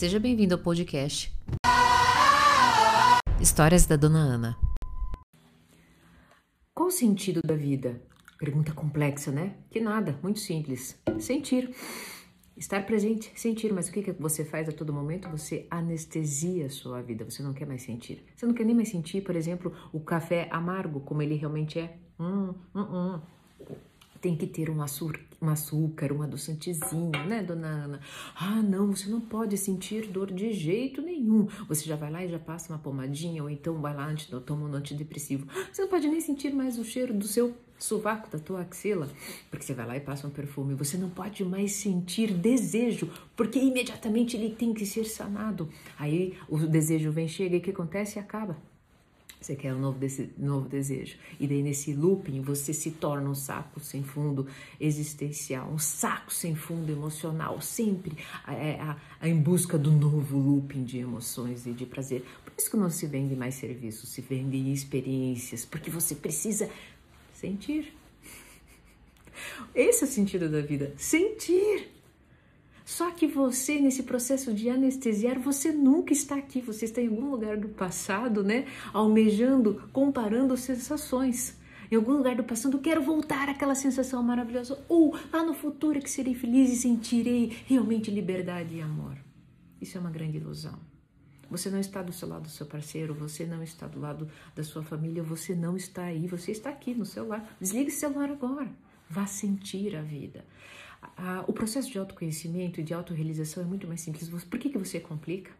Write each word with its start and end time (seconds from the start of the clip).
Seja 0.00 0.18
bem-vindo 0.18 0.54
ao 0.54 0.58
podcast 0.58 1.30
Histórias 3.38 3.84
da 3.84 3.96
Dona 3.96 4.20
Ana. 4.20 4.58
Qual 6.74 6.88
o 6.88 6.90
sentido 6.90 7.42
da 7.42 7.54
vida? 7.54 8.00
Pergunta 8.38 8.72
complexa, 8.72 9.30
né? 9.30 9.56
Que 9.70 9.78
nada, 9.78 10.18
muito 10.22 10.40
simples. 10.40 10.98
Sentir. 11.18 11.76
Estar 12.56 12.86
presente, 12.86 13.30
sentir, 13.38 13.74
mas 13.74 13.90
o 13.90 13.92
que, 13.92 14.02
que 14.02 14.12
você 14.12 14.42
faz 14.42 14.70
a 14.70 14.72
todo 14.72 14.90
momento? 14.90 15.28
Você 15.28 15.66
anestesia 15.70 16.64
a 16.64 16.70
sua 16.70 17.02
vida, 17.02 17.22
você 17.22 17.42
não 17.42 17.52
quer 17.52 17.66
mais 17.66 17.82
sentir. 17.82 18.24
Você 18.34 18.46
não 18.46 18.54
quer 18.54 18.64
nem 18.64 18.74
mais 18.74 18.88
sentir, 18.88 19.20
por 19.20 19.36
exemplo, 19.36 19.70
o 19.92 20.00
café 20.00 20.48
amargo, 20.50 21.00
como 21.00 21.20
ele 21.20 21.34
realmente 21.34 21.78
é. 21.78 21.98
Hum, 22.18 22.54
hum, 22.74 22.86
tem 24.20 24.36
que 24.36 24.46
ter 24.46 24.68
um 24.68 24.82
açúcar, 24.82 25.20
um 25.40 25.48
açúcar, 25.48 26.12
um 26.12 26.22
adoçantezinho, 26.22 27.10
né, 27.26 27.42
dona 27.42 27.66
Ana? 27.66 28.00
Ah, 28.34 28.62
não, 28.62 28.94
você 28.94 29.08
não 29.08 29.20
pode 29.20 29.56
sentir 29.56 30.06
dor 30.06 30.30
de 30.30 30.52
jeito 30.52 31.00
nenhum. 31.00 31.46
Você 31.68 31.84
já 31.86 31.96
vai 31.96 32.10
lá 32.10 32.24
e 32.24 32.28
já 32.28 32.38
passa 32.38 32.72
uma 32.72 32.78
pomadinha, 32.78 33.42
ou 33.42 33.48
então 33.48 33.80
vai 33.80 33.94
lá, 33.94 34.14
toma 34.44 34.68
um 34.68 34.74
antidepressivo. 34.74 35.46
Você 35.72 35.82
não 35.82 35.88
pode 35.88 36.08
nem 36.08 36.20
sentir 36.20 36.52
mais 36.52 36.78
o 36.78 36.84
cheiro 36.84 37.14
do 37.14 37.26
seu 37.26 37.54
sovaco, 37.78 38.30
da 38.30 38.38
tua 38.38 38.60
axila, 38.60 39.08
porque 39.50 39.64
você 39.64 39.72
vai 39.72 39.86
lá 39.86 39.96
e 39.96 40.00
passa 40.00 40.26
um 40.26 40.30
perfume. 40.30 40.74
Você 40.74 40.98
não 40.98 41.08
pode 41.08 41.42
mais 41.44 41.72
sentir 41.72 42.32
desejo, 42.32 43.10
porque 43.34 43.58
imediatamente 43.58 44.36
ele 44.36 44.54
tem 44.54 44.74
que 44.74 44.84
ser 44.84 45.04
sanado. 45.04 45.68
Aí 45.98 46.36
o 46.48 46.58
desejo 46.58 47.10
vem, 47.10 47.26
chega 47.26 47.56
e 47.56 47.58
o 47.58 47.62
que 47.62 47.70
acontece? 47.70 48.18
Acaba. 48.18 48.56
Você 49.40 49.56
quer 49.56 49.74
um 49.74 49.78
novo, 49.78 49.98
desse, 49.98 50.30
novo 50.36 50.68
desejo. 50.68 51.16
E 51.38 51.46
daí, 51.46 51.62
nesse 51.62 51.94
looping, 51.94 52.42
você 52.42 52.74
se 52.74 52.90
torna 52.90 53.30
um 53.30 53.34
saco 53.34 53.80
sem 53.80 54.02
fundo 54.02 54.46
existencial, 54.78 55.66
um 55.70 55.78
saco 55.78 56.32
sem 56.32 56.54
fundo 56.54 56.92
emocional, 56.92 57.58
sempre 57.60 58.18
é, 58.46 58.78
a, 58.78 58.98
a, 59.18 59.28
em 59.28 59.40
busca 59.40 59.78
do 59.78 59.90
novo 59.90 60.38
looping 60.38 60.84
de 60.84 60.98
emoções 60.98 61.66
e 61.66 61.72
de 61.72 61.86
prazer. 61.86 62.22
Por 62.44 62.52
isso 62.58 62.70
que 62.70 62.76
não 62.76 62.90
se 62.90 63.06
vende 63.06 63.34
mais 63.34 63.54
serviços, 63.54 64.10
se 64.10 64.20
vendem 64.20 64.72
experiências, 64.72 65.64
porque 65.64 65.90
você 65.90 66.14
precisa 66.14 66.68
sentir. 67.32 67.94
Esse 69.74 70.04
é 70.04 70.06
o 70.06 70.10
sentido 70.10 70.50
da 70.50 70.60
vida: 70.60 70.92
sentir. 70.98 71.89
Só 73.00 73.10
que 73.10 73.26
você, 73.26 73.80
nesse 73.80 74.02
processo 74.02 74.52
de 74.52 74.68
anestesiar, 74.68 75.40
você 75.40 75.72
nunca 75.72 76.12
está 76.12 76.34
aqui, 76.34 76.60
você 76.60 76.84
está 76.84 77.00
em 77.00 77.08
algum 77.08 77.30
lugar 77.30 77.56
do 77.56 77.70
passado, 77.70 78.44
né? 78.44 78.66
Almejando, 78.92 79.88
comparando 79.90 80.54
sensações. 80.54 81.56
Em 81.90 81.96
algum 81.96 82.12
lugar 82.12 82.36
do 82.36 82.44
passado, 82.44 82.78
quero 82.78 83.02
voltar 83.02 83.48
àquela 83.48 83.74
sensação 83.74 84.22
maravilhosa. 84.22 84.84
Ou 84.86 85.16
lá 85.32 85.42
no 85.42 85.54
futuro 85.54 85.96
é 85.96 86.02
que 86.02 86.10
serei 86.10 86.34
feliz 86.34 86.70
e 86.70 86.76
sentirei 86.76 87.56
realmente 87.66 88.10
liberdade 88.10 88.74
e 88.74 88.82
amor. 88.82 89.16
Isso 89.80 89.96
é 89.96 90.00
uma 90.02 90.10
grande 90.10 90.36
ilusão. 90.36 90.78
Você 91.50 91.70
não 91.70 91.80
está 91.80 92.02
do 92.02 92.12
seu 92.12 92.28
lado 92.28 92.42
do 92.42 92.50
seu 92.50 92.66
parceiro, 92.66 93.14
você 93.14 93.46
não 93.46 93.62
está 93.62 93.86
do 93.86 93.98
lado 93.98 94.28
da 94.54 94.62
sua 94.62 94.82
família, 94.82 95.22
você 95.22 95.54
não 95.54 95.74
está 95.74 96.02
aí, 96.02 96.26
você 96.26 96.52
está 96.52 96.68
aqui 96.68 96.92
no 96.92 97.06
celular. 97.06 97.56
Desligue 97.58 97.88
o 97.88 97.94
celular 97.94 98.30
agora. 98.30 98.70
Vá 99.08 99.26
sentir 99.26 99.96
a 99.96 100.02
vida 100.02 100.44
o 101.46 101.52
processo 101.52 101.90
de 101.90 101.98
autoconhecimento 101.98 102.80
e 102.80 102.84
de 102.84 102.94
autorrealização 102.94 103.62
é 103.62 103.66
muito 103.66 103.86
mais 103.86 104.00
simples. 104.00 104.28
Por 104.44 104.58
que, 104.58 104.70
que 104.70 104.78
você 104.78 105.00
complica? 105.00 105.50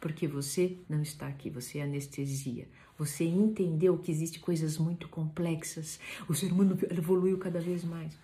Porque 0.00 0.26
você 0.28 0.78
não 0.88 1.02
está 1.02 1.26
aqui, 1.26 1.50
você 1.50 1.78
é 1.78 1.82
anestesia. 1.82 2.68
Você 2.98 3.24
entendeu 3.24 3.98
que 3.98 4.10
existem 4.10 4.40
coisas 4.40 4.78
muito 4.78 5.08
complexas. 5.08 5.98
O 6.28 6.34
ser 6.34 6.52
humano 6.52 6.78
evoluiu 6.90 7.38
cada 7.38 7.60
vez 7.60 7.84
mais. 7.84 8.16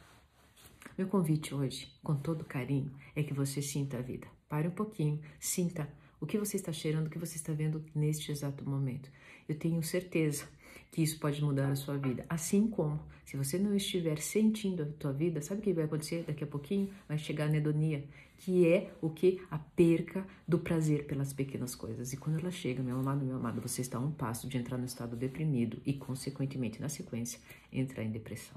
Meu 0.96 1.08
convite 1.08 1.54
hoje, 1.54 1.90
com 2.02 2.14
todo 2.14 2.44
carinho, 2.44 2.92
é 3.16 3.22
que 3.22 3.32
você 3.32 3.62
sinta 3.62 3.98
a 3.98 4.02
vida. 4.02 4.26
Pare 4.48 4.68
um 4.68 4.72
pouquinho, 4.72 5.20
sinta 5.40 5.88
o 6.20 6.26
que 6.26 6.38
você 6.38 6.56
está 6.56 6.72
cheirando, 6.72 7.06
o 7.06 7.10
que 7.10 7.18
você 7.18 7.36
está 7.36 7.52
vendo 7.52 7.84
neste 7.94 8.30
exato 8.30 8.68
momento. 8.68 9.10
Eu 9.48 9.56
tenho 9.56 9.82
certeza 9.82 10.46
que 10.90 11.02
isso 11.02 11.18
pode 11.18 11.42
mudar 11.42 11.70
a 11.70 11.76
sua 11.76 11.96
vida. 11.96 12.24
Assim 12.28 12.68
como, 12.68 13.00
se 13.24 13.36
você 13.36 13.58
não 13.58 13.74
estiver 13.74 14.18
sentindo 14.18 14.82
a 14.82 14.86
tua 14.86 15.12
vida, 15.12 15.40
sabe 15.40 15.60
o 15.60 15.62
que 15.64 15.72
vai 15.72 15.84
acontecer 15.84 16.24
daqui 16.26 16.44
a 16.44 16.46
pouquinho? 16.46 16.90
Vai 17.08 17.18
chegar 17.18 17.44
a 17.44 17.46
anedonia, 17.48 18.04
que 18.36 18.66
é 18.66 18.92
o 19.00 19.08
que? 19.08 19.40
A 19.50 19.58
perca 19.58 20.26
do 20.46 20.58
prazer 20.58 21.06
pelas 21.06 21.32
pequenas 21.32 21.74
coisas. 21.74 22.12
E 22.12 22.16
quando 22.16 22.38
ela 22.38 22.50
chega, 22.50 22.82
meu 22.82 22.98
amado, 22.98 23.24
meu 23.24 23.36
amado, 23.36 23.60
você 23.60 23.80
está 23.80 23.98
a 23.98 24.00
um 24.00 24.10
passo 24.10 24.48
de 24.48 24.58
entrar 24.58 24.76
no 24.76 24.84
estado 24.84 25.16
deprimido 25.16 25.80
e, 25.86 25.92
consequentemente, 25.92 26.80
na 26.80 26.88
sequência, 26.88 27.40
entrar 27.72 28.02
em 28.02 28.10
depressão. 28.10 28.56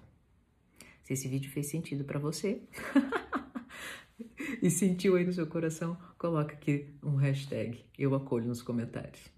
Se 1.04 1.14
esse 1.14 1.28
vídeo 1.28 1.52
fez 1.52 1.68
sentido 1.68 2.04
para 2.04 2.18
você 2.18 2.64
e 4.62 4.72
sentiu 4.72 5.16
aí 5.16 5.24
no 5.24 5.34
seu 5.34 5.46
coração, 5.46 5.96
coloca 6.18 6.54
aqui 6.54 6.90
um 7.04 7.16
hashtag. 7.16 7.86
Eu 7.98 8.16
acolho 8.16 8.48
nos 8.48 8.64
comentários. 8.64 9.35